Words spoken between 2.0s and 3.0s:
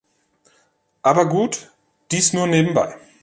dies nur nebenbei.